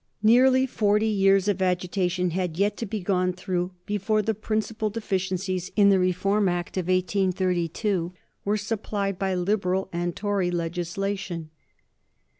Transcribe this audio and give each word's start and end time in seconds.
Nearly 0.23 0.65
forty 0.65 1.05
years 1.05 1.47
of 1.47 1.61
agitation 1.61 2.31
had 2.31 2.57
yet 2.57 2.75
to 2.77 2.87
be 2.87 3.01
gone 3.01 3.33
through 3.33 3.73
before 3.85 4.23
the 4.23 4.33
principal 4.33 4.89
deficiencies 4.89 5.69
in 5.75 5.89
the 5.89 5.99
Reform 5.99 6.49
Act 6.49 6.75
of 6.75 6.87
1833 6.87 8.09
were 8.43 8.57
supplied 8.57 9.19
by 9.19 9.35
Liberal 9.35 9.89
and 9.93 10.15
Tory 10.15 10.49
legislation. 10.49 11.51